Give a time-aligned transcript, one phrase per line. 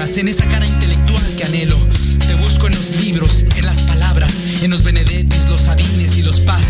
[0.00, 1.76] en esa cara intelectual que anhelo.
[2.26, 4.30] Te busco en los libros, en las palabras,
[4.62, 6.62] en los Benedettis, los Sabines y los Paz.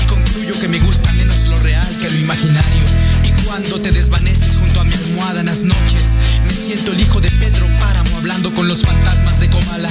[0.00, 2.84] Y concluyo que me gusta menos lo real que lo imaginario.
[3.24, 6.02] Y cuando te desvaneces junto a mi almohada en las noches,
[6.44, 9.90] me siento el hijo de Pedro Páramo hablando con los fantasmas de Comala.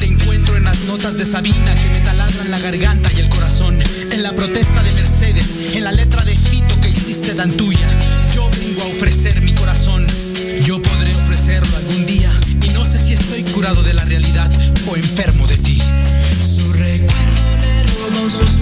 [0.00, 3.78] Te encuentro en las notas de Sabina que me taladran la garganta y el corazón.
[4.10, 7.86] En la protesta de Mercedes, en la letra de Fito que hiciste tan tuya.
[8.34, 10.04] Yo vengo a ofrecer mi corazón.
[10.64, 12.01] Yo podré ofrecerlo algún
[13.62, 14.50] curado de la realidad
[14.88, 15.78] o enfermo de ti.
[15.78, 18.61] Su recuerdo le roba un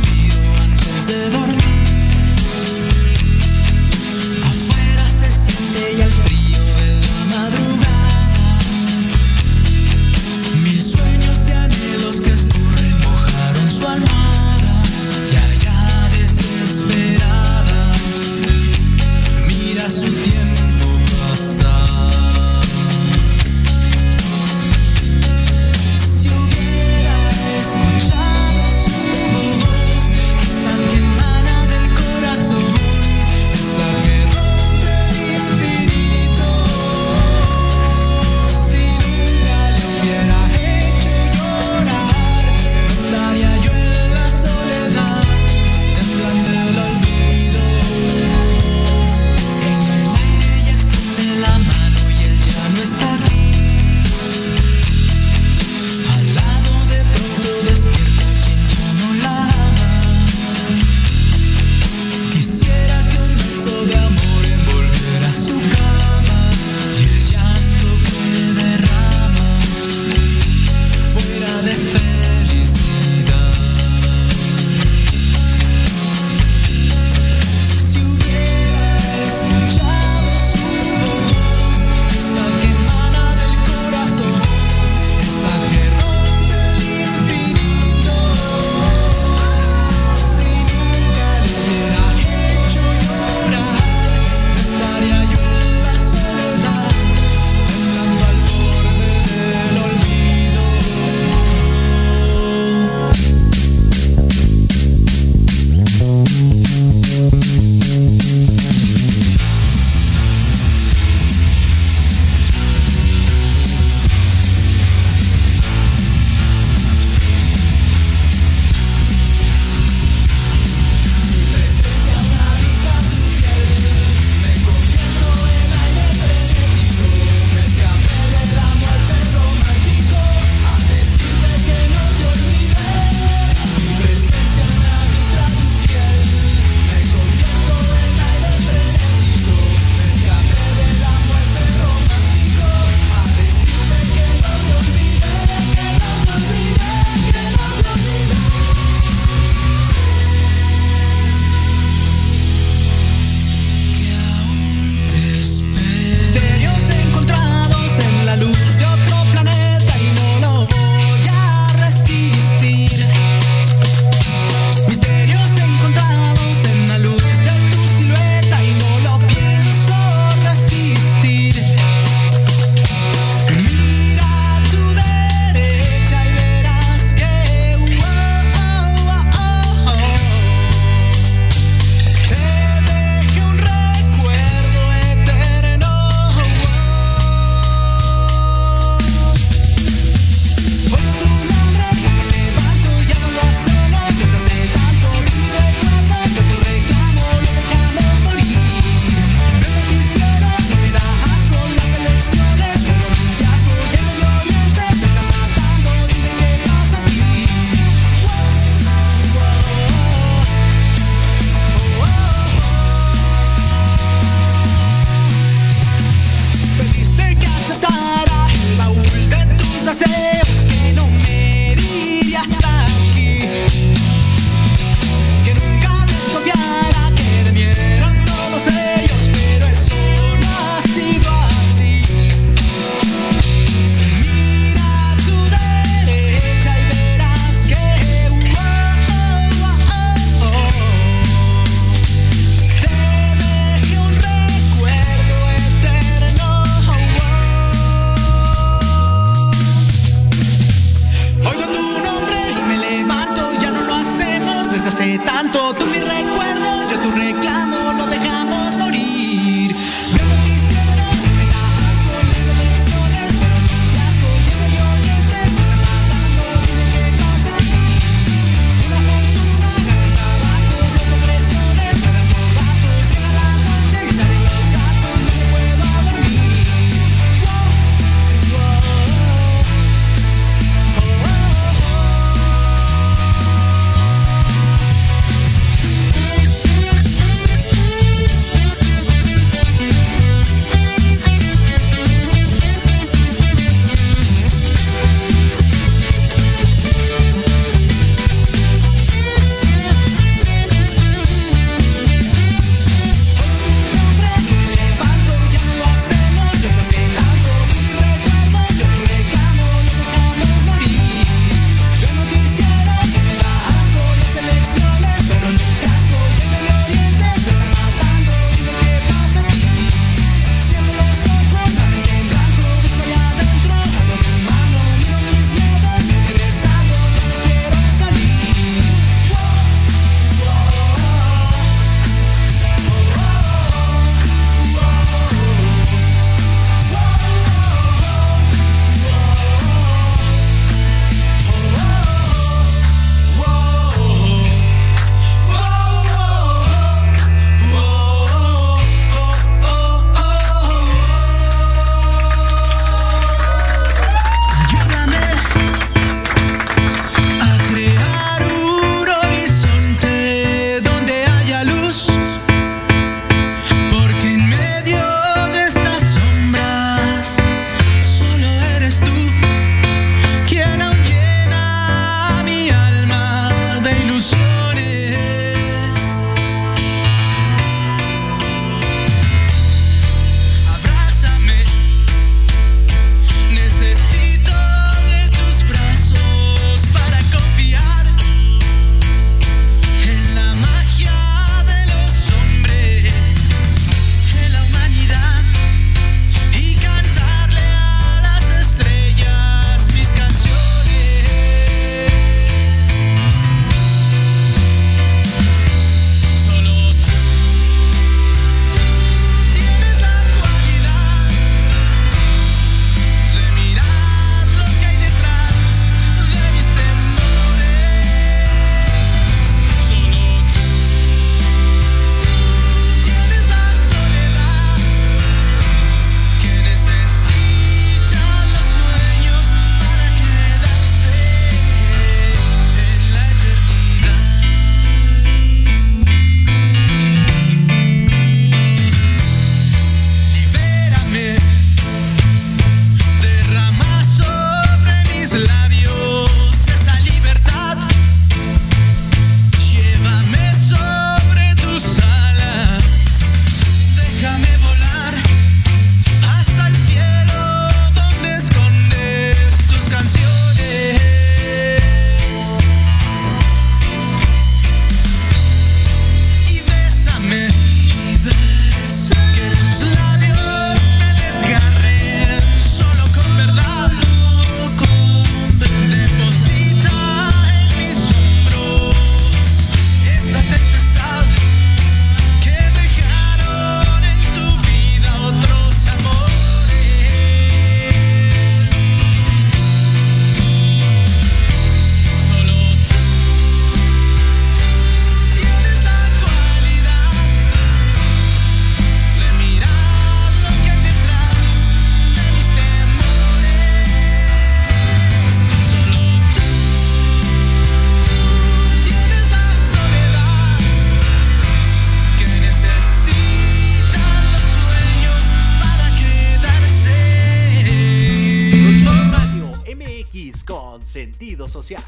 [521.51, 521.83] social.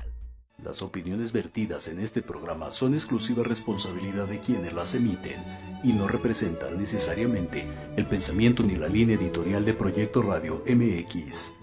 [0.63, 5.43] Las opiniones vertidas en este programa son exclusiva responsabilidad de quienes las emiten
[5.83, 7.67] y no representan necesariamente
[7.97, 11.55] el pensamiento ni la línea editorial de Proyecto Radio MX.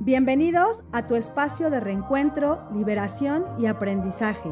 [0.00, 4.50] Bienvenidos a tu espacio de reencuentro, liberación y aprendizaje.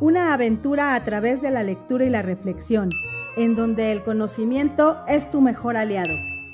[0.00, 2.88] Una aventura a través de la lectura y la reflexión,
[3.36, 6.14] en donde el conocimiento es tu mejor aliado.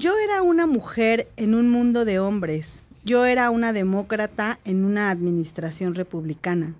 [0.00, 2.84] Yo era una mujer en un mundo de hombres.
[3.04, 6.74] Yo era una demócrata en una administración republicana.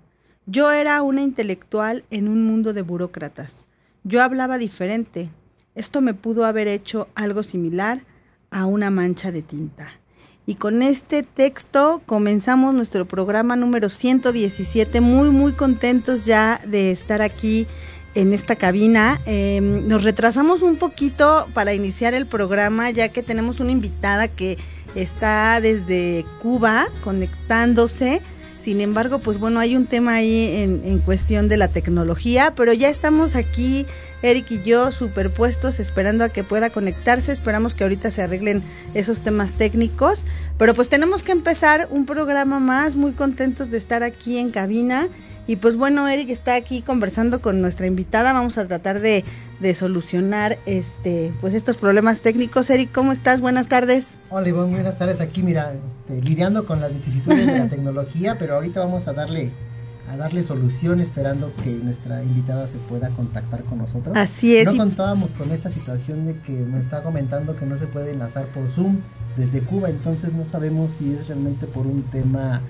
[0.47, 3.67] Yo era una intelectual en un mundo de burócratas.
[4.03, 5.29] Yo hablaba diferente.
[5.75, 8.05] Esto me pudo haber hecho algo similar
[8.49, 9.91] a una mancha de tinta.
[10.47, 17.21] Y con este texto comenzamos nuestro programa número 117, muy muy contentos ya de estar
[17.21, 17.67] aquí
[18.15, 19.19] en esta cabina.
[19.25, 24.57] Eh, nos retrasamos un poquito para iniciar el programa ya que tenemos una invitada que
[24.95, 28.21] está desde Cuba conectándose.
[28.59, 32.73] Sin embargo, pues bueno, hay un tema ahí en, en cuestión de la tecnología, pero
[32.73, 33.87] ya estamos aquí,
[34.21, 37.31] Eric y yo, superpuestos, esperando a que pueda conectarse.
[37.31, 38.61] Esperamos que ahorita se arreglen
[38.93, 40.25] esos temas técnicos.
[40.59, 45.07] Pero pues tenemos que empezar un programa más, muy contentos de estar aquí en cabina.
[45.47, 48.33] Y pues bueno, Eric está aquí conversando con nuestra invitada.
[48.33, 49.23] Vamos a tratar de,
[49.59, 52.69] de, solucionar este, pues estos problemas técnicos.
[52.69, 53.41] Eric, ¿cómo estás?
[53.41, 54.17] Buenas tardes.
[54.29, 55.19] Hola Ivonne, buenas tardes.
[55.19, 59.51] Aquí, mira, este, lidiando con las vicisitudes de la tecnología, pero ahorita vamos a darle
[60.11, 64.15] a darle solución esperando que nuestra invitada se pueda contactar con nosotros.
[64.17, 64.65] Así es.
[64.65, 68.45] No contábamos con esta situación de que me está comentando que no se puede enlazar
[68.47, 68.97] por Zoom
[69.37, 72.61] desde Cuba, entonces no sabemos si es realmente por un tema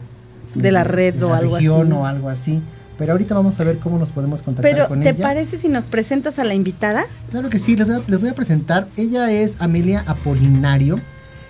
[0.56, 1.92] de la red de o algo región así.
[1.92, 2.62] o algo así.
[2.98, 5.24] Pero ahorita vamos a ver cómo nos podemos contactar Pero, con ¿te ella.
[5.24, 7.06] parece si nos presentas a la invitada?
[7.32, 8.88] Claro que sí, les voy, a, les voy a presentar.
[8.96, 11.00] Ella es Amelia Apolinario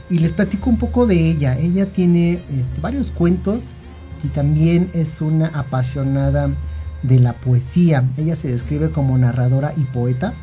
[0.10, 1.58] y les platico un poco de ella.
[1.58, 3.72] Ella tiene este, varios cuentos
[4.24, 6.50] y también es una apasionada
[7.04, 8.08] de la poesía.
[8.18, 10.34] Ella se describe como narradora y poeta.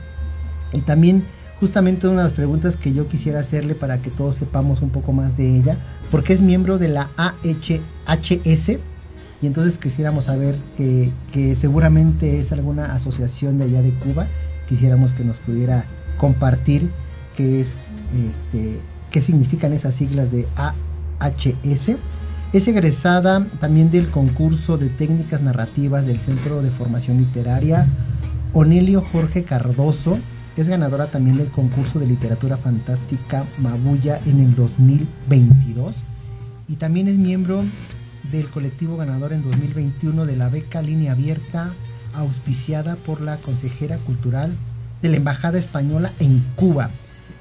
[0.75, 1.23] Y también
[1.61, 5.13] justamente una de las preguntas que yo quisiera hacerle para que todos sepamos un poco
[5.13, 5.77] más de ella,
[6.11, 8.79] porque es miembro de la AHS
[9.41, 14.27] y entonces quisiéramos saber que, seguramente es alguna asociación de allá de Cuba,
[14.69, 15.85] quisiéramos que nos pudiera
[16.19, 16.91] compartir
[17.37, 20.47] qué es este qué significan esas siglas de
[21.21, 21.97] AHS.
[22.53, 27.87] Es egresada también del concurso de técnicas narrativas del Centro de Formación Literaria
[28.53, 30.19] Onelio Jorge Cardoso.
[30.59, 36.03] Es ganadora también del concurso de literatura fantástica Mabuya en el 2022
[36.67, 37.63] y también es miembro
[38.33, 41.73] del colectivo ganador en 2021 de la beca línea abierta
[42.13, 44.53] auspiciada por la consejera cultural
[45.01, 46.91] de la Embajada Española en Cuba,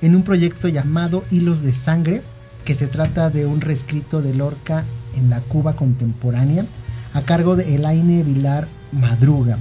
[0.03, 2.21] en un proyecto llamado Hilos de Sangre,
[2.65, 4.83] que se trata de un reescrito de Lorca
[5.15, 6.67] en la Cuba contemporánea,
[7.15, 9.57] a cargo de Elaine Vilar Madruga.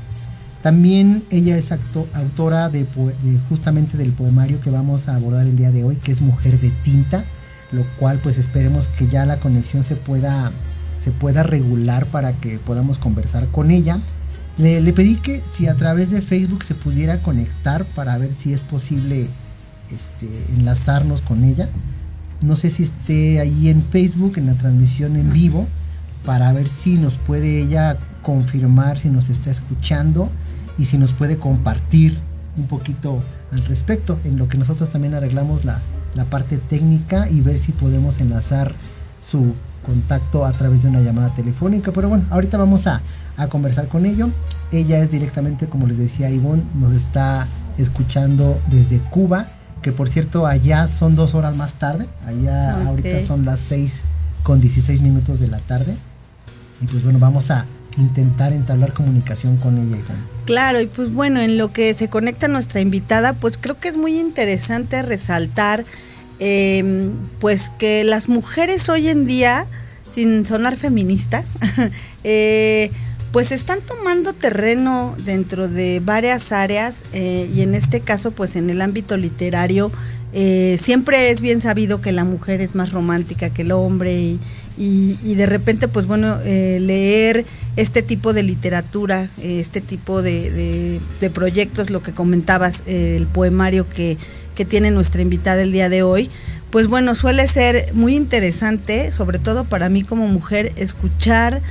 [0.66, 2.85] También ella es acto, autora de,
[3.49, 6.70] justamente del poemario que vamos a abordar el día de hoy, que es Mujer de
[6.82, 7.23] Tinta,
[7.70, 10.50] lo cual pues esperemos que ya la conexión se pueda
[11.00, 14.00] se pueda regular para que podamos conversar con ella.
[14.58, 18.52] Le, le, pedí que si a través de Facebook se pudiera conectar para ver si
[18.52, 19.28] es posible
[19.92, 21.68] este, enlazarnos con ella.
[22.40, 25.68] No sé si esté ahí en Facebook, en la transmisión en vivo,
[26.25, 30.28] para ver si nos puede ella confirmar si nos está escuchando
[30.78, 32.18] y si nos puede compartir
[32.56, 35.80] un poquito al respecto, en lo que nosotros también arreglamos la,
[36.14, 38.73] la parte técnica y ver si podemos enlazar
[39.21, 39.54] su
[39.85, 41.92] contacto a través de una llamada telefónica.
[41.92, 43.00] Pero bueno, ahorita vamos a,
[43.37, 44.28] a conversar con ello.
[44.73, 47.47] Ella es directamente, como les decía Ivonne, nos está
[47.78, 49.47] escuchando desde Cuba,
[49.83, 52.06] que por cierto allá son dos horas más tarde.
[52.26, 52.87] Allá okay.
[52.87, 54.02] ahorita son las 6
[54.42, 55.97] con 16 minutos de la tarde.
[56.80, 57.66] Y pues bueno, vamos a
[57.97, 59.99] intentar entablar comunicación con ella.
[60.45, 63.97] Claro, y pues bueno, en lo que se conecta nuestra invitada, pues creo que es
[63.97, 65.85] muy interesante resaltar
[66.38, 67.11] eh,
[67.41, 69.67] pues que las mujeres hoy en día,
[70.11, 71.45] sin sonar feminista,
[72.25, 72.91] eh,
[73.33, 78.71] pues están tomando terreno dentro de varias áreas eh, y en este caso pues en
[78.71, 79.91] el ámbito literario
[80.33, 84.37] eh, siempre es bien sabido que la mujer es más romántica que el hombre
[84.79, 91.00] y, de repente pues bueno leer este tipo de literatura, este tipo de,
[91.33, 94.16] proyectos, lo que comentabas, el poemario que,
[94.54, 96.30] que tiene nuestra invitada el día de hoy,
[96.71, 101.62] pues bueno, suele ser muy interesante, sobre todo para mí como mujer, escuchar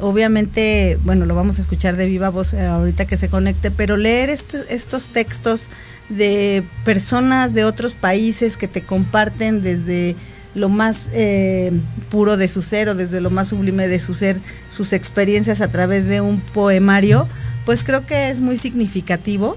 [0.00, 3.96] obviamente, bueno, lo vamos a escuchar de viva voz eh, ahorita que se conecte, pero
[3.96, 5.68] leer estos textos
[6.08, 10.16] de personas de otros países que te comparten desde
[10.54, 11.72] lo más eh,
[12.10, 14.38] puro de su ser o desde lo más sublime de su ser,
[14.70, 17.28] sus experiencias a través de un poemario,
[17.64, 19.56] pues creo que es muy significativo.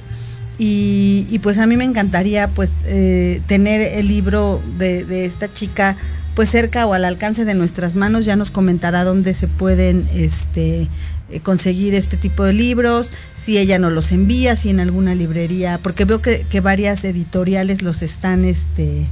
[0.59, 5.95] Y, pues a mí me encantaría pues eh, tener el libro de, esta chica
[6.33, 8.25] pues cerca o al alcance de nuestras manos.
[8.25, 10.87] Ya nos comentará dónde se pueden este,
[11.29, 15.77] eh, conseguir este tipo de libros, si ella nos los envía, si en alguna librería,
[15.83, 19.05] porque veo que, varias editoriales los están, este,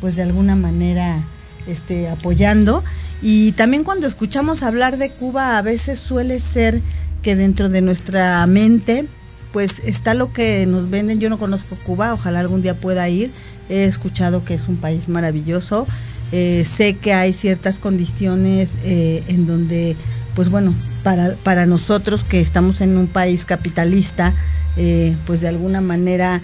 [0.00, 1.22] pues de alguna manera,
[1.66, 2.82] este, apoyando.
[3.22, 6.80] Y también cuando escuchamos hablar de Cuba, a veces suele ser
[7.22, 9.06] que dentro de nuestra mente,
[9.52, 11.20] pues está lo que nos venden.
[11.20, 13.30] Yo no conozco Cuba, ojalá algún día pueda ir.
[13.68, 15.86] He escuchado que es un país maravilloso
[16.32, 19.96] eh, sé que hay ciertas condiciones eh, en donde,
[20.36, 24.32] pues bueno, para, para nosotros que estamos en un país capitalista,
[24.76, 26.40] eh, pues de alguna manera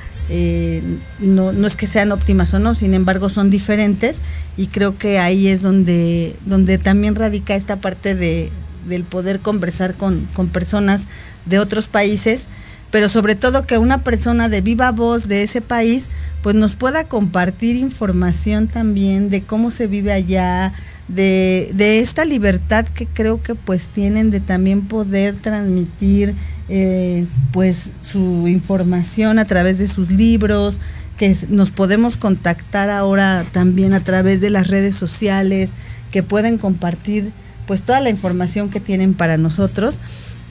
[1.20, 4.22] no, no, es que sean óptimas o no, sin embargo son diferentes
[4.56, 8.50] y creo que ahí es donde, donde también radica esta parte de,
[8.88, 11.04] del poder conversar con, con personas
[11.44, 12.46] de otros países,
[12.90, 16.08] pero sobre todo que una persona de viva voz de ese país
[16.42, 20.72] pues nos pueda compartir información también de cómo se vive allá,
[21.08, 26.34] de, esta libertad que creo que pues tienen de también poder transmitir
[26.68, 30.80] eh, pues su información a través de sus libros,
[31.16, 35.72] que nos podemos contactar ahora también a través de las redes sociales,
[36.10, 37.30] que pueden compartir
[37.66, 40.00] pues toda la información que tienen para nosotros.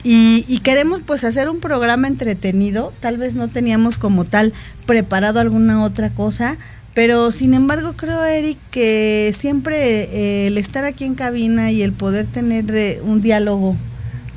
[0.08, 4.52] Y, queremos pues hacer un programa entretenido, tal vez no teníamos como tal
[4.86, 6.58] preparado alguna otra cosa,
[6.94, 11.92] pero sin embargo creo, Eric, que siempre eh, el estar aquí en cabina y el
[11.92, 13.76] poder tener eh, un diálogo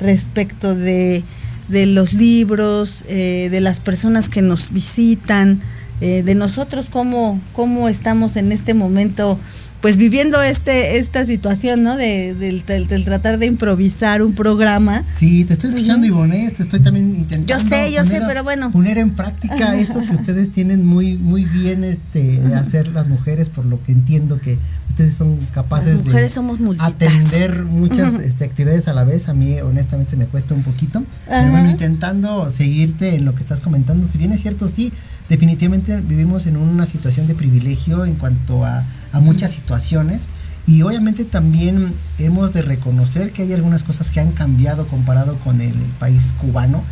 [0.00, 1.22] respecto de,
[1.70, 5.60] los libros, eh, de las personas que nos visitan,
[6.00, 9.38] de nosotros cómo, cómo estamos en este momento
[9.80, 11.96] pues viviendo este esta situación, ¿no?
[11.96, 12.64] De, del,
[13.04, 15.04] tratar de improvisar un programa.
[15.10, 17.46] Sí, te estoy escuchando, Ivonne, te estoy también intentando.
[17.46, 18.70] Yo sé, yo sé, pero bueno.
[18.72, 23.48] Poner en práctica eso que ustedes tienen muy muy bien este de hacer las mujeres,
[23.48, 24.58] por lo que entiendo que
[24.90, 29.28] ustedes son capaces las mujeres somos atender muchas este, actividades a la vez.
[29.28, 31.02] A mí, honestamente, me cuesta un poquito.
[31.26, 34.92] Pero bueno, intentando seguirte en lo que estás comentando, si bien es cierto, sí,
[35.28, 40.28] definitivamente vivimos en una situación de privilegio en cuanto a a muchas situaciones.
[40.66, 45.60] Y obviamente también hemos de reconocer que hay algunas cosas que han cambiado comparado con
[45.60, 46.84] el país cubano.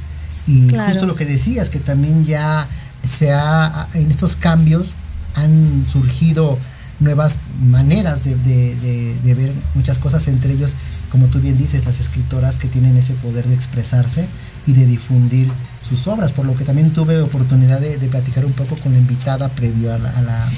[0.47, 2.67] Y justo lo que decías que también ya
[3.07, 4.93] se ha en estos cambios
[5.35, 6.59] han surgido
[7.01, 10.75] nuevas maneras de, de, ver muchas cosas, entre ellos,
[11.11, 14.27] como tú bien dices, las escritoras que tienen ese poder de expresarse
[14.67, 15.49] y de difundir
[15.81, 19.49] sus obras, por lo que también tuve oportunidad de, platicar un poco con la invitada
[19.49, 20.49] previo a la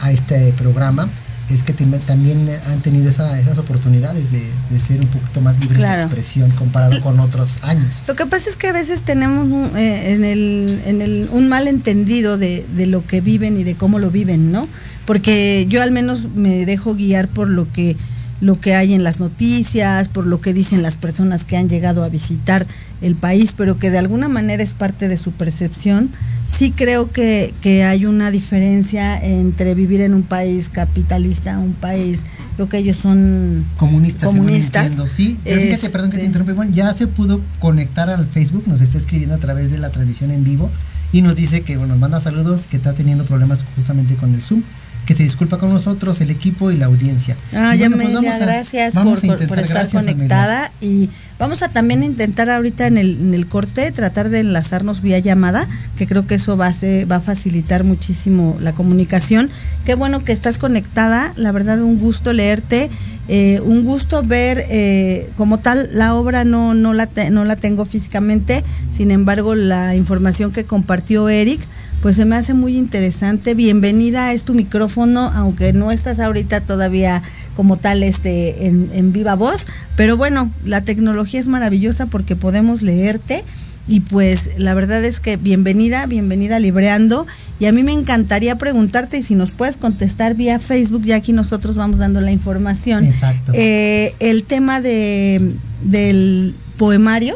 [0.00, 1.08] a este programa
[1.50, 6.50] es que también han tenido esas oportunidades de, ser un poquito más libres de expresión
[6.50, 8.02] comparado con otros años.
[8.06, 11.48] Lo que pasa es que a veces tenemos un, eh, en el, en el, un
[11.48, 14.68] malentendido de, de lo que viven y de cómo lo viven, ¿no?
[15.08, 17.96] Porque yo al menos me dejo guiar por lo que
[18.42, 22.04] lo que hay en las noticias, por lo que dicen las personas que han llegado
[22.04, 22.66] a visitar
[23.00, 26.10] el país, pero que de alguna manera es parte de su percepción.
[26.46, 32.24] Sí creo que, que hay una diferencia entre vivir en un país capitalista, un país,
[32.58, 34.28] lo que ellos son comunistas.
[34.28, 34.92] Comunistas.
[35.08, 38.82] sí, pero fíjate, perdón que te este interrumpa, ya se pudo conectar al Facebook, nos
[38.82, 40.70] está escribiendo a través de la transmisión en vivo
[41.14, 44.42] y nos dice que bueno, nos manda saludos, que está teniendo problemas justamente con el
[44.42, 44.62] Zoom
[45.08, 47.34] que se disculpa con nosotros, el equipo y la audiencia.
[47.54, 52.98] Ah, ya me pues gracias por, estar conectada y vamos a también intentar ahorita en
[52.98, 55.66] el, en el corte tratar de enlazarnos vía llamada,
[55.96, 56.74] que creo que eso va a,
[57.10, 59.48] va a facilitar muchísimo la comunicación.
[59.86, 62.90] Qué bueno que estás conectada, la verdad un gusto leerte.
[63.30, 67.84] Eh, un gusto ver eh, como tal la obra no no la no la tengo
[67.84, 71.60] físicamente sin embargo la información que compartió Eric
[72.02, 73.54] pues se me hace muy interesante.
[73.54, 77.22] Bienvenida, es tu micrófono, aunque no estás ahorita todavía
[77.56, 79.66] como tal este en, en viva voz.
[79.96, 83.44] Pero bueno, la tecnología es maravillosa porque podemos leerte
[83.88, 87.26] y pues la verdad es que bienvenida, bienvenida Libreando.
[87.58, 91.32] Y a mí me encantaría preguntarte y si nos puedes contestar vía Facebook, ya aquí
[91.32, 93.06] nosotros vamos dando la información.
[93.06, 93.52] Exacto.
[93.54, 97.34] Eh, el tema de, del poemario,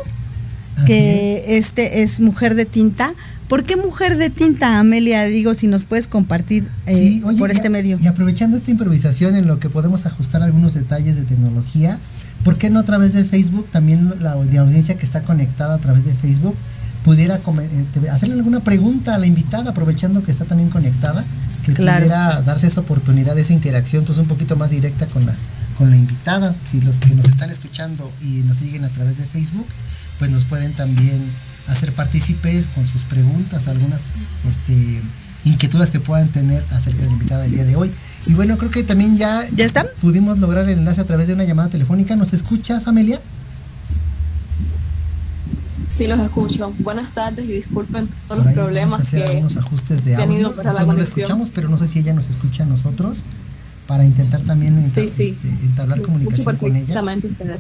[0.76, 3.14] Así que este es Mujer de Tinta.
[3.52, 5.24] ¿Por qué Mujer de Tinta, Amelia?
[5.24, 7.98] Digo, si nos puedes compartir eh, Sí, oye, por este medio.
[8.00, 11.98] Y aprovechando esta improvisación en lo que podemos ajustar algunos detalles de tecnología,
[12.44, 15.78] ¿por qué no a través de Facebook, también la, la audiencia que está conectada a
[15.80, 16.56] través de Facebook,
[17.04, 21.22] pudiera eh, hacerle alguna pregunta a la invitada, aprovechando que está también conectada,
[21.66, 22.06] que Claro.
[22.06, 25.34] pudiera darse esa oportunidad, esa interacción, pues un poquito más directa con la,
[25.76, 26.54] con la invitada?
[26.70, 29.66] Si los que nos están escuchando y nos siguen a través de Facebook,
[30.18, 31.20] pues nos pueden también
[31.68, 34.10] hacer partícipes con sus preguntas, algunas
[34.48, 35.00] este,
[35.44, 37.90] inquietudes que puedan tener acerca de la invitada del día de hoy.
[38.26, 39.86] Y bueno, creo que también ya, ¿Ya están?
[40.00, 42.14] pudimos lograr el enlace a través de una llamada telefónica.
[42.16, 43.20] ¿Nos escuchas, Amelia?
[45.96, 46.72] Sí, los escucho.
[46.78, 50.16] Buenas tardes y disculpen todos Por los problemas vamos a hacer que algunos ajustes de
[50.16, 50.54] audio.
[50.56, 51.20] para la Nosotros no la conexión.
[51.24, 53.18] escuchamos, pero no sé si ella nos escucha a nosotros
[53.86, 55.36] para intentar también enta- Sí, sí.
[55.42, 57.02] este, entablar Escucho comunicación con ella.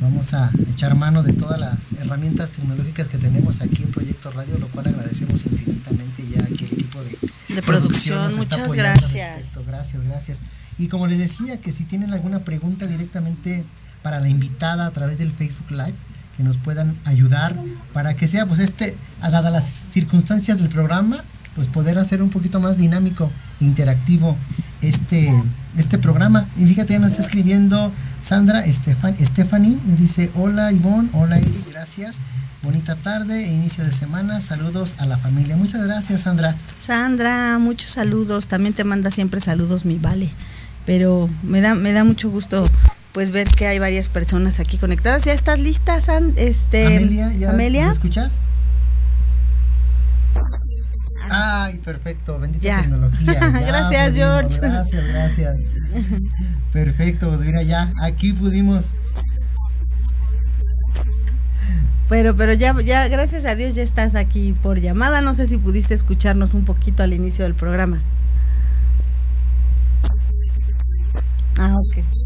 [0.00, 4.58] Vamos a echar mano de todas las herramientas tecnológicas que tenemos aquí en Proyecto Radio,
[4.58, 8.18] lo cual agradecemos infinitamente ya aquí el equipo de, De producción.
[8.18, 9.36] nos está Muchas apoyando al gracias.
[9.36, 9.64] respecto.
[9.66, 10.38] Gracias, gracias.
[10.78, 13.64] Y como les decía, que si tienen alguna pregunta directamente
[14.02, 15.94] para la invitada a través del Facebook Live,
[16.36, 17.54] que nos puedan ayudar
[17.92, 21.22] para que sea, pues este, a dadas las circunstancias del programa,
[21.54, 24.36] pues poder hacer un poquito más dinámico e interactivo
[24.80, 25.32] este,
[25.76, 26.46] este programa.
[26.56, 32.20] Y fíjate, ya nos está escribiendo Sandra Estefan, Stephanie, dice, hola Ivonne, hola Eri, gracias.
[32.62, 34.40] Bonita tarde e inicio de semana.
[34.40, 35.56] Saludos a la familia.
[35.56, 36.54] Muchas gracias, Sandra.
[36.80, 38.46] Sandra, muchos saludos.
[38.46, 40.30] También te manda siempre saludos, mi vale.
[40.86, 42.64] Pero me da, me da mucho gusto
[43.10, 45.24] pues ver que hay varias personas aquí conectadas.
[45.24, 46.34] ¿Ya estás lista, San?
[46.36, 47.86] Este, Amelia, ¿ya Amelia?
[47.86, 48.38] ¿me escuchas?
[51.30, 52.80] Ay, perfecto, bendita Ya.
[52.82, 53.32] tecnología.
[53.40, 54.60] ya Gracias, pudimos, George.
[54.60, 55.56] Gracias, gracias.
[56.72, 58.86] Perfecto, pues mira, ya aquí pudimos.
[62.08, 65.20] Pero, pero ya, ya, gracias a Dios ya estás aquí por llamada.
[65.20, 68.00] No sé si pudiste escucharnos un poquito al inicio del programa.
[71.58, 72.21] Ah, ok.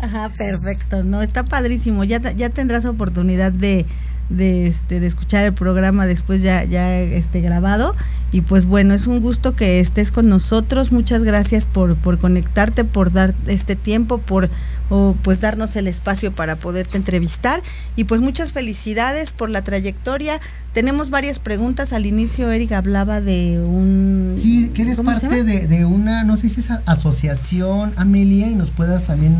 [0.00, 1.02] Ajá, perfecto.
[1.04, 2.04] No, está padrísimo.
[2.04, 3.86] Ya, ya tendrás oportunidad de,
[4.28, 7.94] de, este, de escuchar el programa después ya, ya este, grabado.
[8.32, 10.92] Y pues bueno, es un gusto que estés con nosotros.
[10.92, 14.50] Muchas gracias por, por conectarte, por dar este tiempo, por
[14.90, 17.62] o, pues darnos el espacio para poderte entrevistar.
[17.94, 20.40] Y pues muchas felicidades por la trayectoria.
[20.74, 21.92] Tenemos varias preguntas.
[21.94, 24.34] Al inicio Eric hablaba de un...
[24.36, 28.48] Sí, que eres ¿cómo se parte de, de una, no sé si es asociación, Amelia,
[28.48, 29.34] y nos puedas también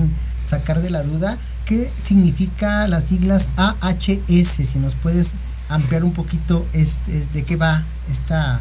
[0.46, 5.32] sacar de la duda qué significa las siglas AHS, si nos puedes
[5.68, 8.60] ampliar un poquito este, de qué va esta,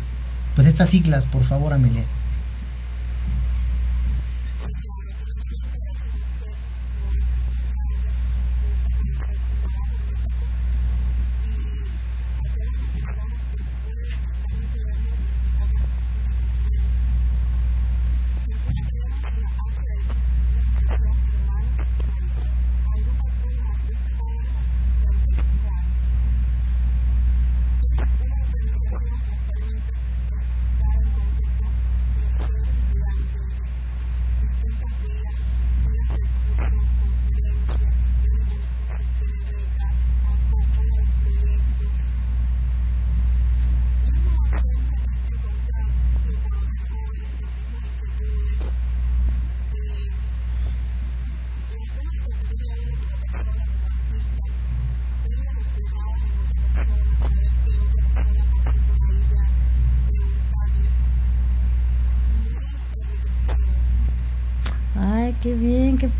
[0.55, 2.03] pues estas siglas, por favor, Amelia.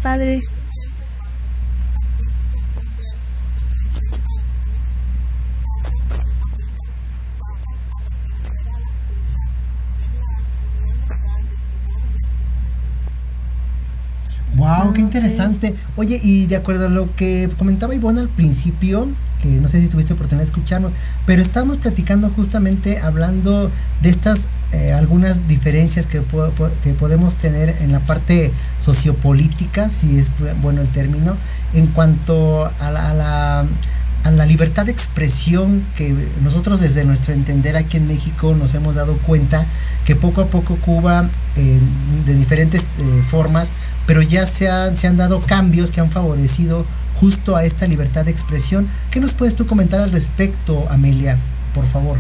[0.06, 0.39] Padre.
[14.56, 15.74] Wow, qué interesante.
[15.96, 19.08] Oye, y de acuerdo a lo que comentaba Ivonne al principio,
[19.47, 20.91] no sé si tuviste oportunidad de escucharnos,
[21.25, 26.21] pero estábamos platicando justamente hablando de estas eh, algunas diferencias que,
[26.84, 31.36] que podemos tener en la parte sociopolítica, si es bu- bueno el término,
[31.73, 33.65] en cuanto a la, a la,
[34.23, 38.95] a la libertad de expresión que nosotros desde nuestro entender aquí en México nos hemos
[38.95, 39.65] dado cuenta
[40.05, 41.79] que poco a poco Cuba eh,
[42.25, 43.71] de diferentes eh, formas,
[44.08, 48.25] pero ya se han, se han dado cambios que han favorecido justo a esta libertad
[48.25, 48.88] de expresión.
[49.12, 51.38] ¿Qué nos puedes tú comentar al respecto, Amelia?
[51.73, 52.17] Por favor.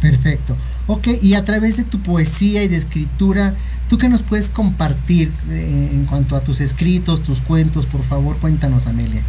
[0.00, 0.56] Perfecto.
[0.86, 3.54] Ok, y a través de tu poesía y de escritura,
[3.88, 7.86] ¿tú qué nos puedes compartir eh, en cuanto a tus escritos, tus cuentos?
[7.86, 9.22] Por favor, cuéntanos, Amelia.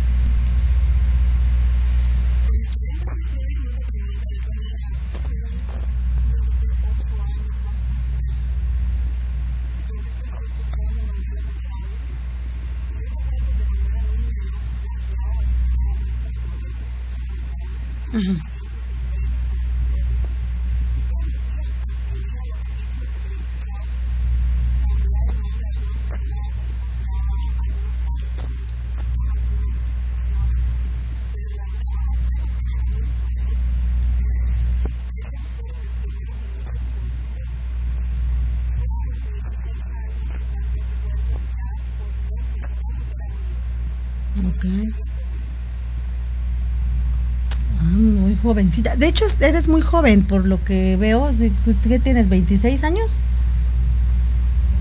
[48.60, 48.96] Jovencita.
[48.96, 51.32] De hecho, eres muy joven, por lo que veo.
[51.34, 51.52] ¿De-
[51.88, 52.30] ¿Qué tienes?
[52.30, 53.12] ¿26 años?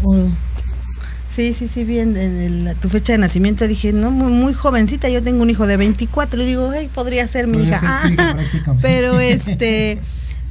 [0.03, 0.29] O-
[1.29, 2.17] Sí, sí, sí, bien.
[2.17, 5.09] En el- tu fecha de nacimiento dije, no, muy, muy jovencita.
[5.09, 8.03] Yo tengo un hijo de 24 y digo, hey, podría ser mi Podría hija.
[8.09, 8.83] ser Ah, prácticamente.
[8.89, 9.99] pero este,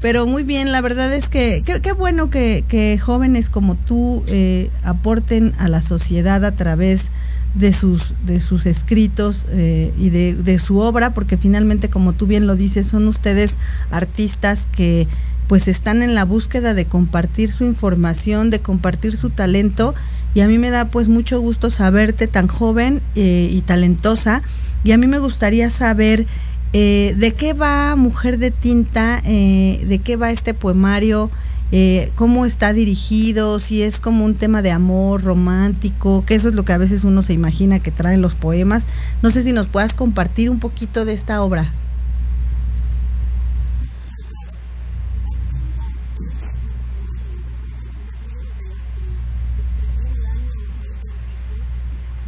[0.02, 0.74] pero muy bien.
[0.74, 5.70] La verdad es que qué, qué bueno que, que jóvenes como tú eh, aporten a
[5.70, 7.06] la sociedad a través
[7.54, 12.26] de sus de sus escritos eh, y de, de su obra, porque finalmente, como tú
[12.26, 13.58] bien lo dices, son ustedes
[13.92, 15.08] artistas que
[15.48, 19.94] pues están en la búsqueda de compartir su información, de compartir su talento
[20.34, 24.42] y a mí me da pues mucho gusto saberte tan joven eh, y talentosa
[24.84, 26.26] y a mí me gustaría saber
[26.72, 31.30] eh, de qué va Mujer de Tinta, de qué va este poemario,
[31.76, 36.54] eh, cómo está dirigido, si es como un tema de amor romántico, que eso es
[36.54, 38.86] lo que a veces uno se imagina que traen los poemas.
[39.24, 41.72] No sé si nos puedas compartir un poquito de esta obra.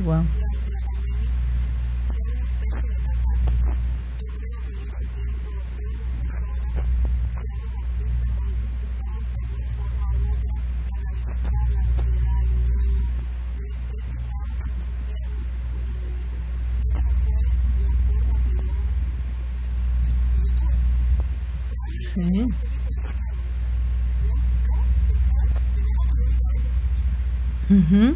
[0.03, 0.44] Wow.
[22.15, 22.47] Sí.
[27.69, 28.15] Ujú.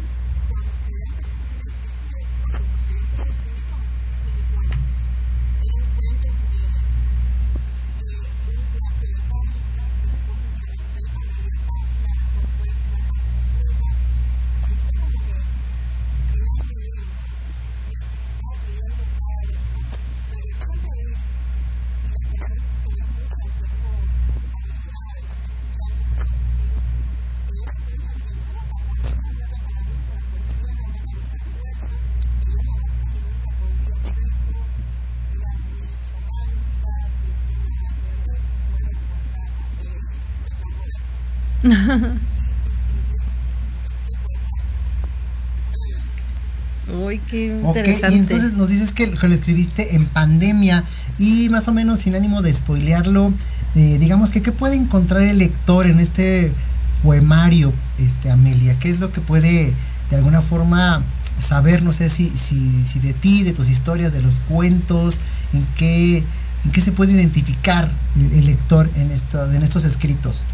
[47.80, 48.14] Interesante.
[48.14, 50.84] y entonces nos dices que lo escribiste en pandemia
[51.18, 53.32] y más o menos sin ánimo de spoilearlo,
[53.74, 56.52] eh, digamos que qué puede encontrar el lector en este
[57.02, 59.74] poemario, este Amelia, qué es lo que puede
[60.10, 61.02] de alguna forma
[61.38, 65.18] saber, no sé si, si, si de ti, de tus historias, de los cuentos,
[65.52, 66.18] en qué,
[66.64, 70.44] en qué se puede identificar el, el lector en, esto, en estos escritos.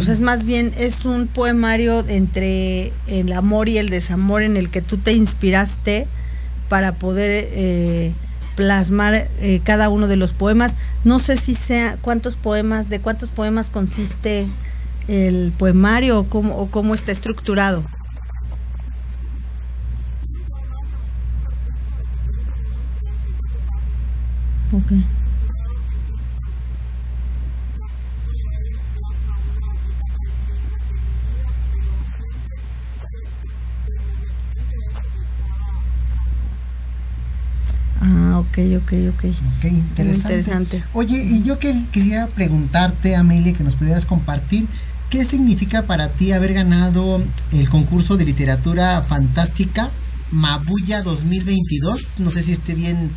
[0.00, 4.56] O sea, es más bien, es un poemario entre el amor y el desamor en
[4.56, 6.06] el que tú te inspiraste
[6.70, 8.14] para poder eh,
[8.56, 10.72] plasmar eh, cada uno de los poemas.
[11.04, 14.46] No sé si sea cuántos poemas, de cuántos poemas consiste
[15.06, 17.84] el poemario o cómo, o cómo está estructurado.
[24.72, 25.19] Ok.
[38.76, 39.24] Ok, ok, ok.
[39.58, 40.34] Ok, interesante.
[40.38, 40.84] interesante.
[40.92, 44.66] Oye, y yo que- quería preguntarte, Amelia, que nos pudieras compartir,
[45.10, 49.90] ¿qué significa para ti haber ganado el concurso de literatura fantástica
[50.30, 52.18] Mabuya 2022?
[52.18, 53.10] No sé si esté bien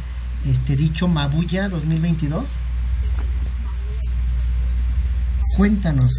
[0.49, 2.58] este dicho Mabuya 2022.
[5.56, 6.12] Cuéntanos.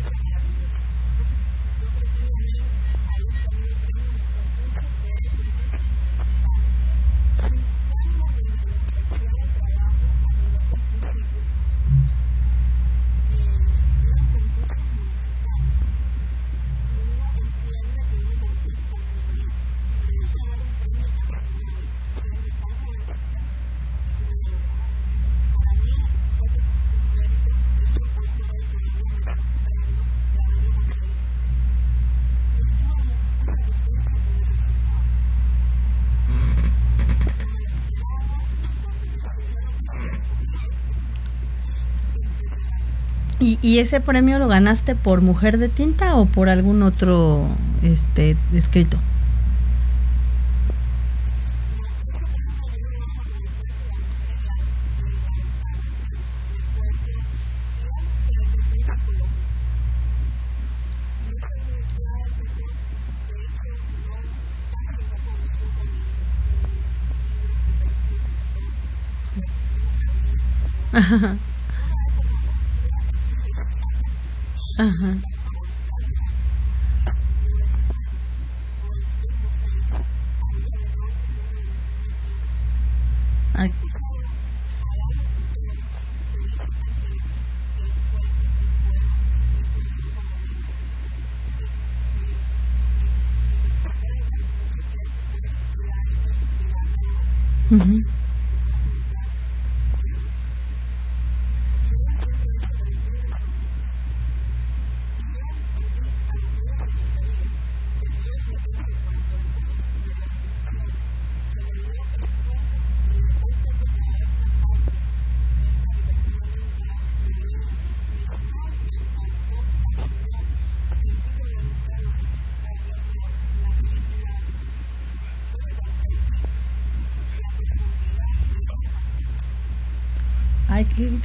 [43.63, 47.47] ¿Y, ese premio lo ganaste por Mujer de Tinta o por algún otro
[47.83, 48.99] este escrito?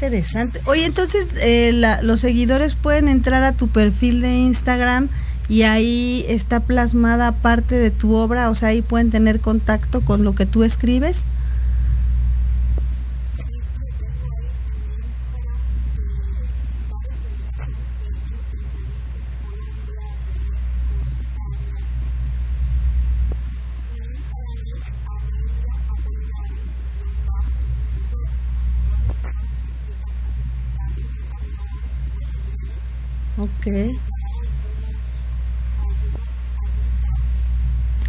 [0.07, 0.61] Interesante.
[0.65, 5.09] Oye, entonces eh, la- los seguidores pueden entrar a tu perfil de Instagram
[5.49, 10.23] y ahí está plasmada parte de tu obra, o sea, ahí pueden tener contacto con
[10.23, 11.23] lo que tú escribes.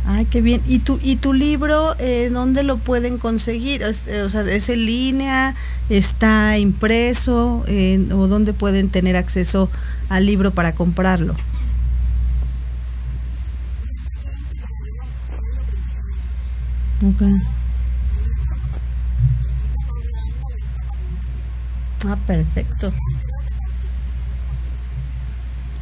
[0.06, 0.60] Ay, qué bien.
[0.66, 3.82] ¿Y tu, y tu libro, eh, dónde lo pueden conseguir?
[3.82, 5.54] Eh, o sea, ¿es en línea?
[5.88, 7.64] ¿Está impreso?
[8.12, 9.70] ¿O dónde pueden tener acceso
[10.08, 11.34] al libro para comprarlo?
[17.02, 17.22] Ok.
[22.06, 22.92] Ah, perfecto.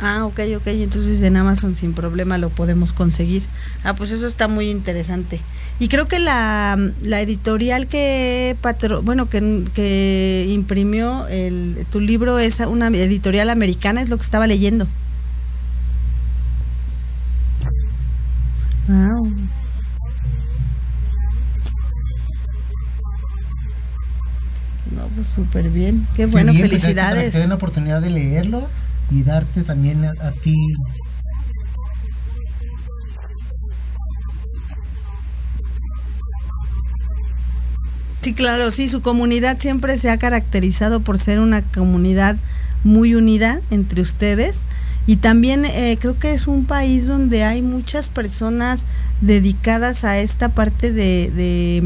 [0.00, 3.42] Ah, ok, ok, entonces en Amazon sin problema lo podemos conseguir.
[3.82, 5.40] Ah, pues eso está muy interesante.
[5.80, 12.38] Y creo que la, la editorial que patro, bueno, que, que imprimió el, tu libro
[12.38, 14.87] es una editorial americana, es lo que estaba leyendo.
[18.87, 19.26] Wow.
[24.96, 26.06] No, pues súper bien.
[26.14, 27.32] Qué bueno, bien, pues, para que felicidades.
[27.32, 28.68] te den la oportunidad de leerlo
[29.10, 30.56] y darte también a, a ti.
[38.22, 42.36] Sí, claro, sí, su comunidad siempre se ha caracterizado por ser una comunidad
[42.84, 44.62] muy unida entre ustedes.
[45.06, 48.82] Y también eh, creo que es un país donde hay muchas personas
[49.22, 51.80] dedicadas a esta parte de, de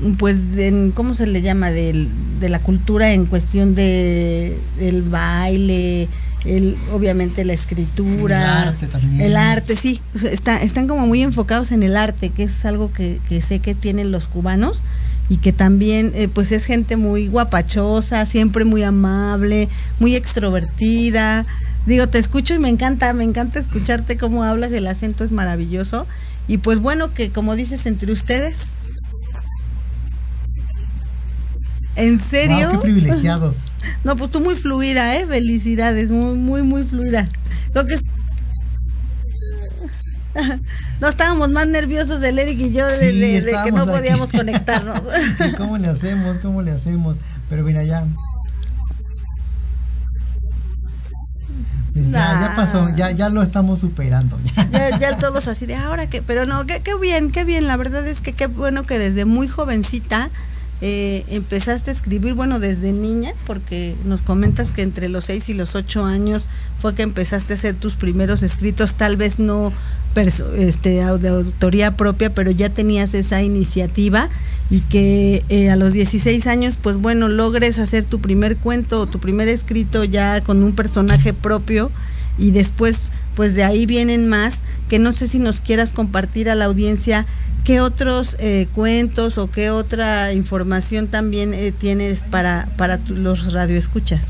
[0.00, 2.08] mm, pues de, cómo se le llama de,
[2.40, 6.08] de la cultura en cuestión de el baile
[6.44, 9.20] el obviamente la escritura El arte también.
[9.20, 12.64] el arte sí o sea, está, están como muy enfocados en el arte que es
[12.64, 14.82] algo que, que sé que tienen los cubanos
[15.28, 19.68] y que también eh, pues es gente muy guapachosa siempre muy amable
[20.00, 21.46] muy extrovertida
[21.86, 26.06] digo te escucho y me encanta me encanta escucharte cómo hablas el acento es maravilloso
[26.48, 28.74] y pues bueno que como dices entre ustedes
[31.96, 32.68] ¿En serio?
[32.68, 33.56] Wow, qué privilegiados.
[34.04, 35.26] No, pues tú muy fluida, ¿eh?
[35.26, 37.28] Felicidades, muy, muy, muy fluida.
[37.74, 37.96] Lo que...
[41.00, 43.90] No estábamos más nerviosos el Eric y yo de, Sí, de- de que no aquí.
[43.90, 45.00] podíamos conectarnos.
[45.48, 46.38] ¿Y ¿Cómo le hacemos?
[46.38, 47.16] ¿Cómo le hacemos?
[47.50, 48.06] Pero mira, ya.
[51.92, 54.38] Pues ya, ya pasó, ya, ya lo estamos superando.
[54.56, 54.68] ya.
[54.90, 57.76] ya, ya todos así de ahora que, pero no, qué, qué bien, qué bien, la
[57.76, 60.30] verdad es que qué bueno que desde muy jovencita
[60.84, 65.54] eh, empezaste a escribir, bueno, desde niña, porque nos comentas que entre los 6 y
[65.54, 69.72] los 8 años fue que empezaste a hacer tus primeros escritos, tal vez no
[70.56, 74.28] este, de autoría propia, pero ya tenías esa iniciativa
[74.70, 79.06] y que eh, a los 16 años, pues bueno, logres hacer tu primer cuento o
[79.06, 81.92] tu primer escrito ya con un personaje propio
[82.38, 83.06] y después
[83.36, 87.26] pues de ahí vienen más que no sé si nos quieras compartir a la audiencia
[87.64, 93.52] qué otros eh, cuentos o qué otra información también eh, tienes para para tu- los
[93.52, 94.22] radioescuchas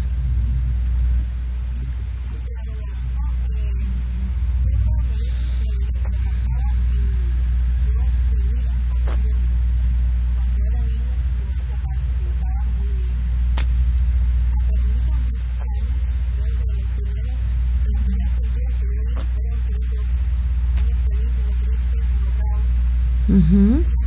[23.33, 24.02] Mm-hmm.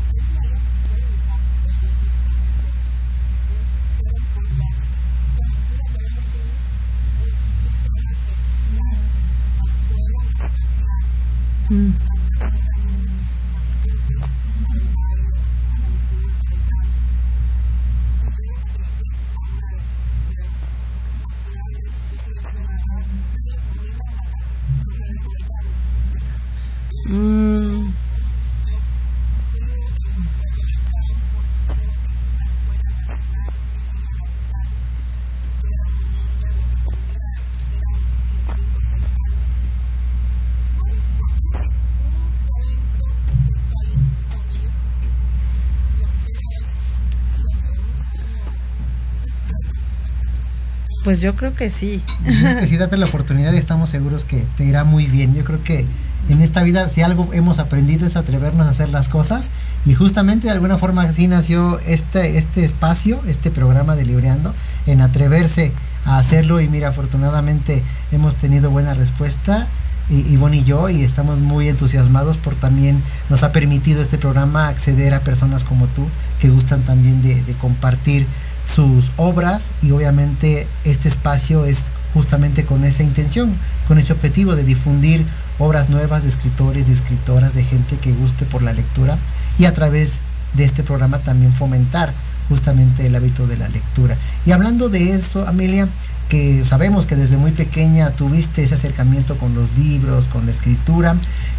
[51.05, 52.01] Pues yo creo que sí.
[52.25, 55.35] Yo creo que si date la oportunidad y estamos seguros que te irá muy bien.
[55.35, 55.85] Yo creo que
[56.29, 59.51] en esta vida si algo hemos aprendido es atrevernos a hacer las cosas
[59.85, 64.51] y justamente de alguna forma así nació este, este espacio, este programa de Libreando,
[64.87, 65.71] en atreverse
[66.05, 69.67] a hacerlo y mira, afortunadamente hemos tenido buena respuesta.
[70.09, 74.69] Y Ivonne y yo, y estamos muy entusiasmados por también nos ha permitido este programa
[74.69, 76.07] acceder a personas como tú
[76.39, 78.25] que gustan también de, de compartir
[78.65, 83.53] sus obras y obviamente este espacio es justamente con esa intención,
[83.87, 85.25] con ese objetivo de difundir
[85.59, 89.17] obras nuevas de escritores, de escritoras, de gente que guste por la lectura
[89.57, 90.19] y a través
[90.53, 92.13] de este programa también fomentar
[92.49, 94.17] justamente el hábito de la lectura.
[94.45, 95.87] Y hablando de eso, Amelia,
[96.29, 101.15] que sabemos que desde muy pequeña tuviste ese acercamiento con los libros, con la escritura,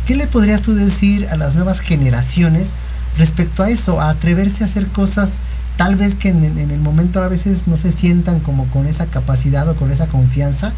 [0.07, 2.73] ¿qué le podrías tú decir a las nuevas generaciones
[3.17, 5.35] respecto a eso, a atreverse a hacer cosas
[5.77, 9.69] tal vez que en, el momento a veces no se sientan como con esa capacidad
[9.69, 10.73] o con esa confianza,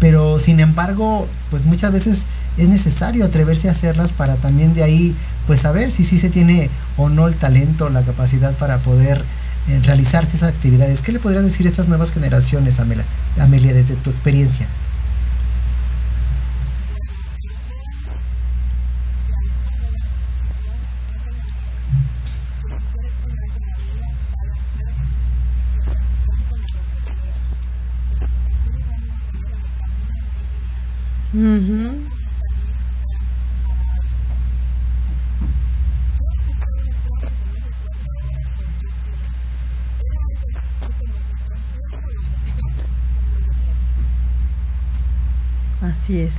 [0.00, 2.26] pero sin embargo, pues muchas veces
[2.56, 5.14] es necesario atreverse a hacerlas para también de ahí,
[5.46, 9.24] pues saber si sí se tiene o no el talento, la capacidad para poder
[9.68, 11.02] eh, realizarse esas actividades.
[11.02, 13.04] ¿Qué le podrías decir a estas nuevas generaciones, Amelia,
[13.38, 14.66] Amelia desde tu experiencia?
[31.44, 31.90] Ujú.
[45.82, 46.32] Así es.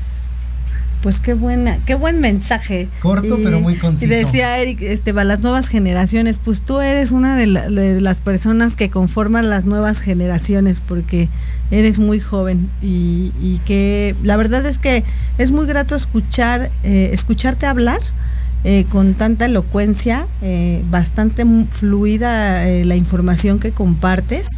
[1.03, 2.87] pues qué buena, qué buen mensaje.
[2.99, 4.05] Corto, pero muy conciso.
[4.05, 8.75] Y decía Eric, este, para las nuevas generaciones, pues tú eres una de, las personas
[8.75, 11.29] que conforman las nuevas generaciones, porque
[11.71, 13.31] eres muy joven y,
[13.65, 15.03] que la verdad es que
[15.37, 17.99] es muy grato escuchar, eh, escucharte hablar.
[18.67, 24.49] Eh, con tanta elocuencia, eh, bastante fluida la información que compartes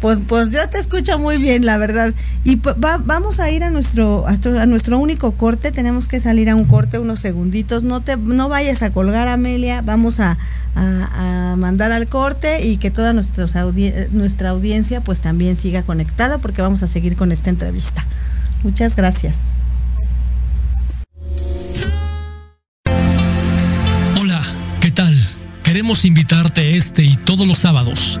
[0.00, 2.14] pues, pues yo te escucho muy bien, la verdad.
[2.44, 2.60] Y
[3.04, 5.72] vamos a ir a nuestro, a nuestro único corte.
[5.72, 7.82] Tenemos que salir a un corte unos segunditos.
[7.82, 9.82] No te, no vayas a colgar, Amelia.
[9.82, 10.38] Vamos a,
[11.56, 13.46] mandar al corte y que toda nuestra,
[14.50, 18.04] audiencia pues también siga conectada porque vamos a seguir con esta entrevista.
[18.62, 19.38] Muchas gracias.
[24.20, 24.40] Hola,
[24.80, 25.16] ¿qué tal?
[25.64, 28.20] Queremos invitarte este y todos los sábados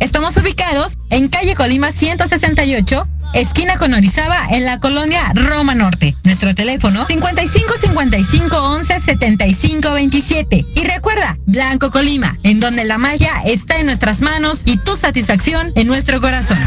[0.00, 6.16] Estamos ubicados en calle Colima 168, esquina con Orizaba, en la colonia Roma Norte.
[6.24, 10.66] Nuestro teléfono 55 55 11 75 27.
[10.74, 15.72] Y recuerda, Blanco Colima, en donde la magia está en nuestras manos y tu satisfacción
[15.76, 16.58] en nuestro corazón.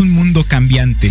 [0.00, 1.10] un mundo cambiante.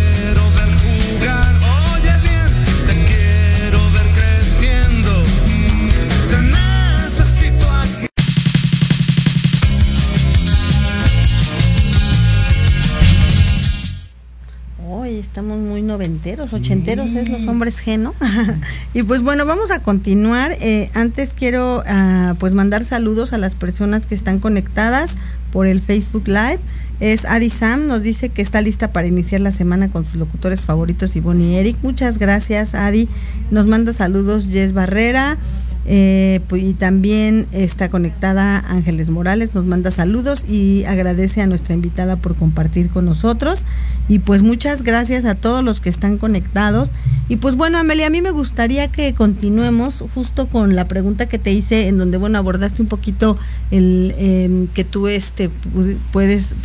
[15.31, 18.13] Estamos muy noventeros, ochenteros es los hombres G, ¿no?
[18.93, 20.51] y pues bueno, vamos a continuar.
[20.59, 25.15] Eh, antes quiero ah, pues mandar saludos a las personas que están conectadas
[25.53, 26.59] por el Facebook Live.
[27.01, 30.61] Es Adi Sam, nos dice que está lista para iniciar la semana con sus locutores
[30.61, 31.77] favoritos, Ivonne y Eric.
[31.81, 33.09] Muchas gracias, Adi.
[33.49, 35.39] Nos manda saludos Jess Barrera.
[35.87, 42.17] Eh, y también está conectada Ángeles Morales, nos manda saludos y agradece a nuestra invitada
[42.17, 43.63] por compartir con nosotros.
[44.07, 46.91] Y pues muchas gracias a todos los que están conectados.
[47.29, 51.39] Y pues bueno, Amelia, a mí me gustaría que continuemos justo con la pregunta que
[51.39, 53.37] te hice, en donde bueno abordaste un poquito
[53.71, 55.49] el em, que tú este
[56.11, 56.55] puedes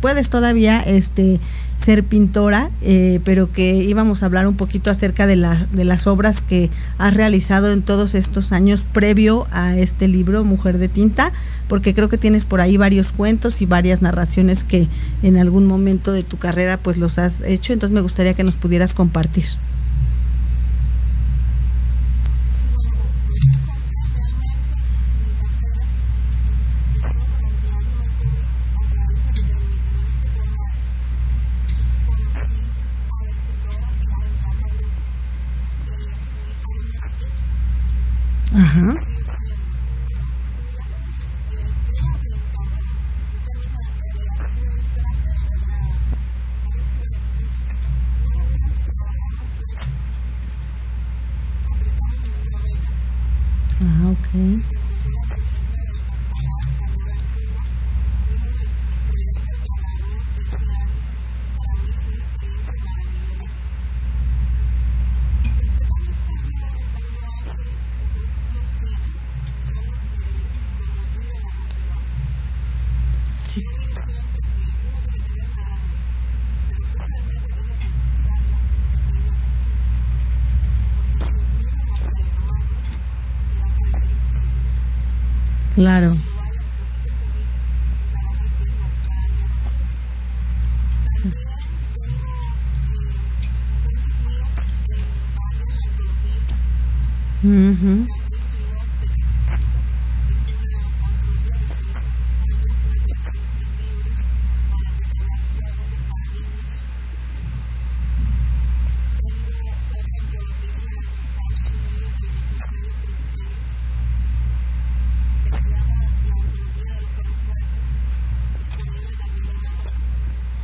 [0.00, 1.40] puedes todavía este
[1.78, 6.06] ser pintora, eh, pero que íbamos a hablar un poquito acerca de, la, de las
[6.06, 11.32] obras que has realizado en todos estos años previo a este libro, Mujer de Tinta,
[11.68, 14.86] porque creo que tienes por ahí varios cuentos y varias narraciones que
[15.22, 18.56] en algún momento de tu carrera pues los has hecho, entonces me gustaría que nos
[18.56, 19.46] pudieras compartir.
[38.54, 38.92] Ajá.
[53.80, 54.28] Ah, ok.
[73.36, 73.60] Sí.
[85.82, 86.21] Claro.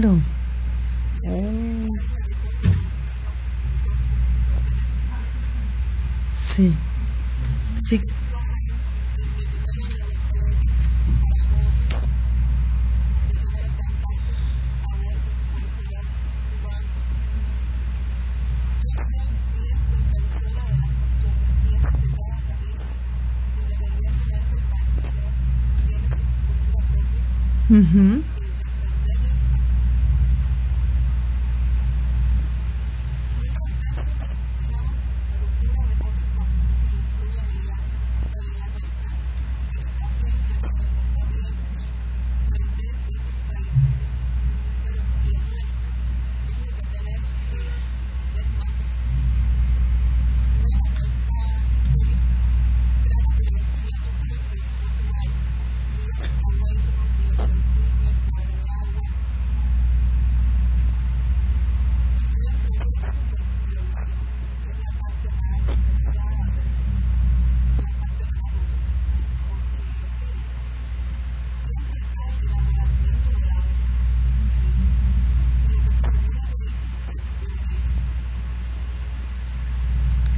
[0.00, 0.29] Claro.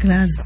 [0.03, 0.42] Claro.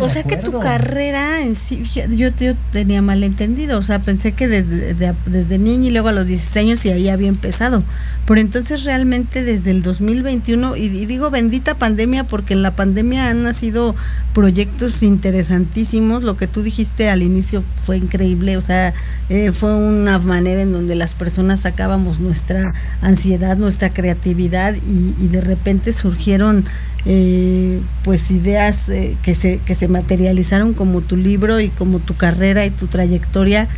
[0.00, 4.48] O, sea que tu carrera en sí, yo, yo tenía malentendido, o sea, pensé que
[4.48, 7.82] desde, de- desde niña y luego a los 16 años y ahí había empezado.
[8.26, 13.28] Pero entonces realmente desde el 2021, y, y digo bendita pandemia porque en la pandemia
[13.28, 13.96] han nacido
[14.32, 18.94] proyectos interesantísimos, lo que tú dijiste al inicio fue increíble, o sea,
[19.28, 25.28] eh, fue una manera en donde las personas sacábamos nuestra ansiedad, nuestra creatividad y, y
[25.28, 26.64] de repente surgieron
[27.04, 32.14] eh, pues ideas eh, que, se, que se materializaron como tu libro y como tu
[32.14, 33.68] carrera y tu trayectoria,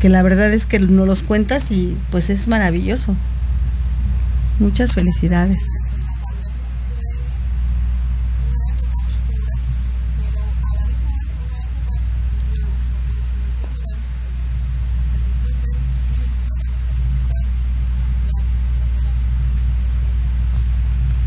[0.00, 3.14] que la verdad es que no los cuentas y pues es maravilloso.
[4.58, 5.58] Muchas felicidades.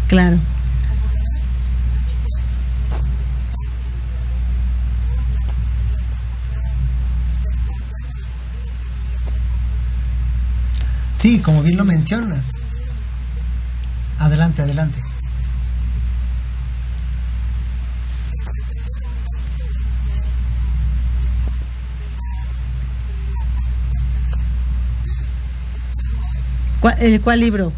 [0.08, 0.55] Claro.
[11.26, 12.45] Sí, como bien lo mencionas.
[14.19, 15.01] Adelante, adelante.
[26.80, 27.73] ¿Cuál, eh, cuál libro?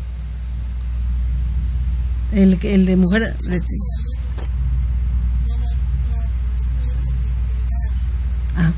[2.34, 3.34] El, el de mujer.
[3.38, 3.62] de-
[8.58, 8.74] ah.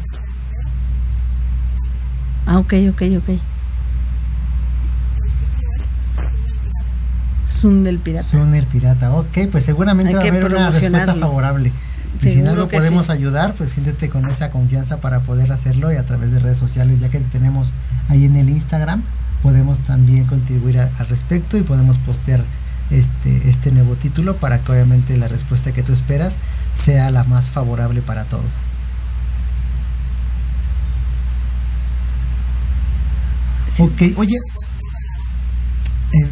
[2.45, 3.49] ah, ok, ok, ok.
[7.60, 8.26] Zoom del pirata.
[8.26, 11.72] Zoom del pirata, ok, pues seguramente va a haber una respuesta favorable.
[12.22, 15.95] Y si no lo podemos ayudar, pues siéntete con esa confianza para poder hacerlo y
[15.95, 17.72] a través de redes sociales, ya que tenemos
[18.10, 19.03] ahí en el Instagram,
[19.41, 22.43] podemos también contribuir al respecto y podemos postear
[22.89, 26.38] este, este nuevo título para que obviamente la respuesta que tú esperas
[26.74, 28.45] sea la más favorable para todos.
[33.78, 34.36] Ok, oye,
[36.12, 36.32] eh,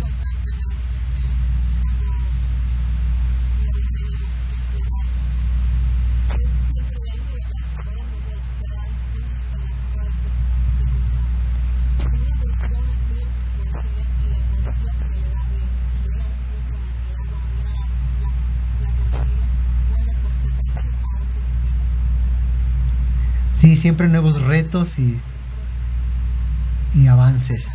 [23.88, 25.18] siempre nuevos retos y,
[26.94, 27.68] y avances.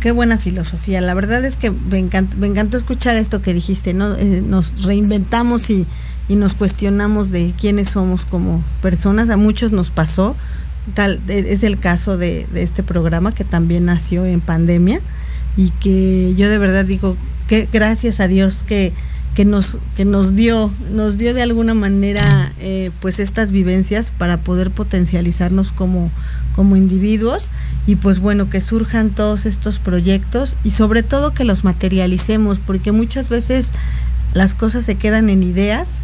[0.00, 1.00] Qué buena filosofía.
[1.00, 4.16] La verdad es que me encanta, me encantó escuchar esto que dijiste, ¿no?
[4.16, 5.86] Eh, nos reinventamos y,
[6.26, 9.30] y, nos cuestionamos de quiénes somos como personas.
[9.30, 10.34] A muchos nos pasó.
[10.94, 15.00] Tal, e, es el caso de, de este programa que también nació en pandemia
[15.56, 17.16] y que yo de verdad digo
[17.46, 18.92] que gracias a Dios que
[19.38, 24.38] que nos, que nos dio, nos dio de alguna manera eh, pues estas vivencias para
[24.38, 26.10] poder potencializarnos como,
[26.56, 27.52] como individuos
[27.86, 32.90] y pues bueno, que surjan todos estos proyectos y sobre todo que los materialicemos, porque
[32.90, 33.68] muchas veces
[34.34, 35.98] las cosas se quedan en ideas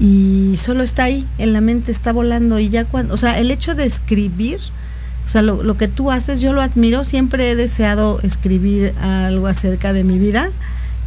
[0.00, 3.50] y solo está ahí, en la mente está volando y ya cuando, o sea, el
[3.50, 4.60] hecho de escribir,
[5.26, 9.46] o sea, lo, lo que tú haces, yo lo admiro, siempre he deseado escribir algo
[9.46, 10.48] acerca de mi vida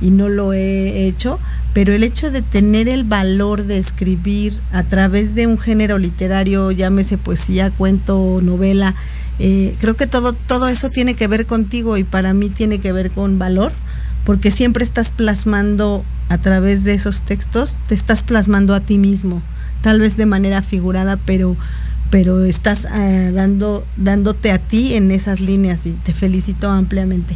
[0.01, 1.39] y no lo he hecho,
[1.73, 6.71] pero el hecho de tener el valor de escribir a través de un género literario,
[6.71, 8.95] llámese poesía, cuento, novela,
[9.39, 12.91] eh, creo que todo, todo eso tiene que ver contigo y para mí tiene que
[12.91, 13.71] ver con valor,
[14.23, 19.41] porque siempre estás plasmando a través de esos textos, te estás plasmando a ti mismo,
[19.81, 21.55] tal vez de manera figurada, pero
[22.11, 27.35] pero estás uh, dando, dándote a ti en esas líneas y te felicito ampliamente.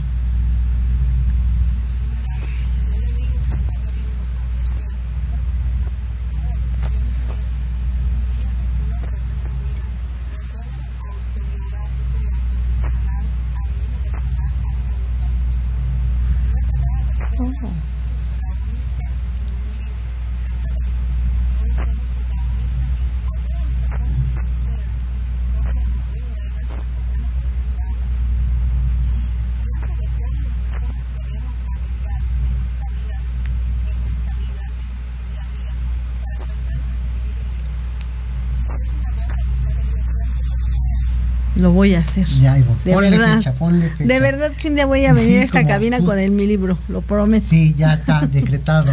[41.70, 42.26] Lo voy a hacer.
[42.26, 42.76] Ya, Ivo.
[42.84, 43.38] De ponle verdad.
[43.38, 44.12] fecha, ponle fecha.
[44.12, 46.32] De verdad que un día voy a venir Sí, a esta cabina justo- con el,
[46.32, 47.46] mi libro, lo prometo.
[47.48, 48.92] Sí, ya está decretado.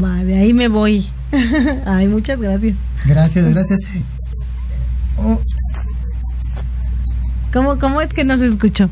[0.00, 1.04] Va, de ahí me voy.
[1.84, 2.76] Ay, muchas gracias.
[3.06, 3.80] Gracias, gracias.
[5.18, 5.40] Oh,
[7.52, 8.88] ¿Cómo, cómo es que no se escuchó?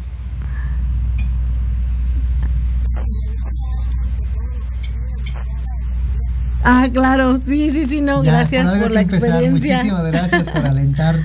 [6.64, 9.78] Ah, claro, sí, sí, sí, no, ya, gracias por la experiencia.
[9.78, 11.20] Muchísimas gracias por alentar.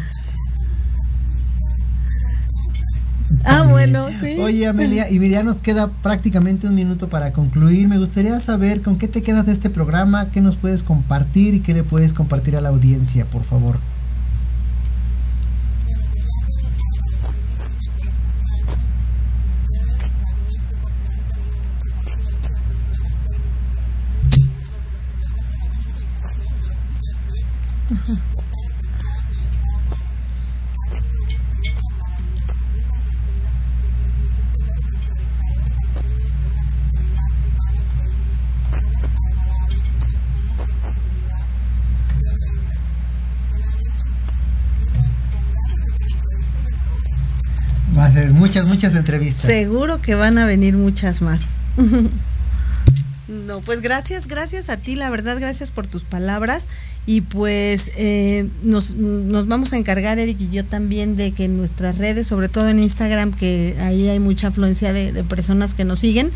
[3.43, 4.37] Ah, bueno, sí.
[4.39, 7.87] Oye, Amelia, y ya nos queda prácticamente un minuto para concluir.
[7.87, 11.59] Me gustaría saber con qué te quedas de este programa, qué nos puedes compartir y
[11.61, 13.79] qué le puedes compartir a la audiencia, por favor.
[49.31, 51.57] Seguro que van a venir muchas más.
[53.27, 56.69] No, pues gracias, gracias a ti, la verdad, gracias por tus palabras.
[57.05, 61.57] Y pues eh, nos, nos vamos a encargar, Eric y yo también, de que en
[61.57, 65.83] nuestras redes, sobre todo en Instagram, que ahí hay mucha afluencia de, de personas que
[65.83, 66.31] nos siguen,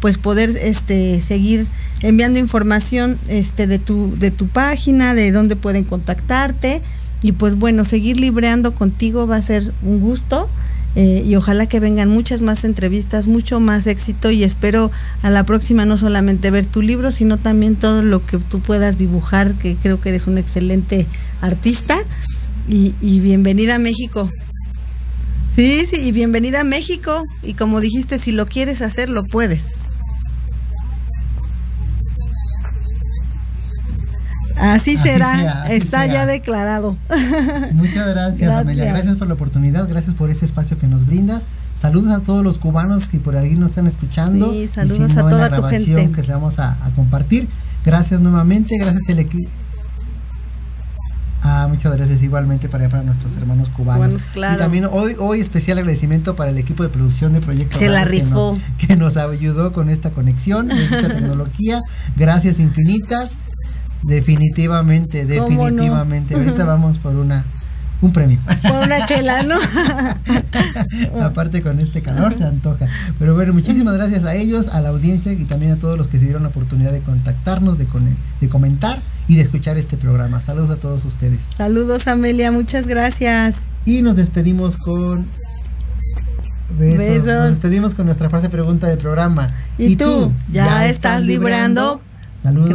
[0.00, 1.66] pues poder este seguir
[2.00, 6.82] enviando información este de tu de tu página, de dónde pueden contactarte
[7.22, 10.48] y pues bueno, seguir libreando contigo va a ser un gusto.
[10.96, 14.90] Eh, y ojalá que vengan muchas más entrevistas, mucho más éxito y espero
[15.22, 18.96] a la próxima no solamente ver tu libro, sino también todo lo que tú puedas
[18.96, 21.06] dibujar, que creo que eres un excelente
[21.42, 21.98] artista
[22.66, 24.30] y, y bienvenida a México.
[25.54, 27.24] Sí, sí, y bienvenida a México.
[27.42, 29.85] Y como dijiste, si lo quieres hacer, lo puedes.
[34.74, 36.96] Así, será, está ya declarado.
[37.72, 38.86] Muchas gracias, Amelia.
[38.86, 41.46] Gracias por la oportunidad, gracias por este espacio que nos brindas.
[41.74, 44.50] Saludos a todos los cubanos que por ahí nos están escuchando.
[44.50, 46.10] Sí, saludos a toda tu gente.
[46.10, 47.48] que les vamos a, compartir.
[47.84, 49.50] Gracias nuevamente, gracias al equipo.
[51.42, 54.26] Ah, muchas gracias igualmente para, para nuestros hermanos cubanos.
[54.34, 58.04] Y también hoy, hoy especial agradecimiento para el equipo de producción de Proyecto Se la
[58.04, 58.58] rifó.
[58.78, 61.80] Que nos, ayudó con esta conexión, esta tecnología.
[62.16, 63.36] Gracias infinitas.
[64.06, 66.34] Definitivamente, definitivamente.
[66.36, 67.44] Ahorita vamos por una
[68.02, 68.38] un premio.
[68.62, 69.56] Por una chela, ¿no?
[71.22, 72.86] Aparte con este calor se antoja.
[73.18, 76.18] Pero bueno, muchísimas gracias a ellos, a la audiencia y también a todos los que
[76.18, 77.86] se dieron la oportunidad de contactarnos, de,
[78.40, 80.40] de comentar y de escuchar este programa.
[80.42, 81.42] Saludos a todos ustedes.
[81.42, 83.62] Saludos Amelia, muchas gracias.
[83.86, 85.26] Y nos despedimos con
[86.78, 87.24] besos.
[87.26, 89.54] Nos despedimos con nuestra frase pregunta del programa.
[89.78, 90.32] ¿Y, tú?
[90.52, 92.00] ¿Ya, estás librando?
[92.40, 92.74] Saludos.